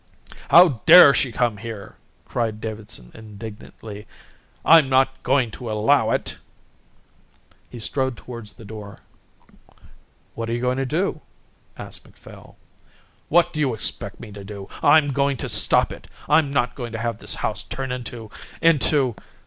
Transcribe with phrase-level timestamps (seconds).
[0.49, 1.95] "How dare she come here!"
[2.25, 4.07] cried Davidson indignantly.
[4.65, 6.39] "I'm not going to allow it."
[7.69, 9.01] He strode towards the door.
[10.33, 11.21] "What are you going to do?"
[11.77, 12.57] asked Macphail.
[13.29, 14.67] "What do you expect me to do?
[14.81, 16.07] I'm going to stop it.
[16.27, 19.15] I'm not going to have this house turned into into...."